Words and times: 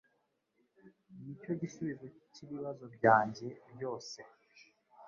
Nicyo 1.23 1.51
gisubizo 1.61 2.05
cyibibazo 2.33 2.85
byanjye 2.95 3.47
byose 3.73 4.17